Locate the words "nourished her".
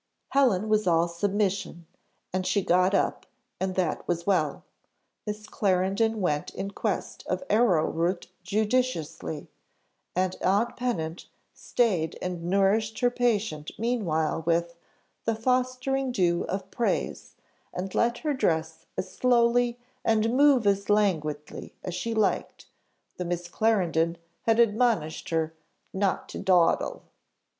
12.45-13.11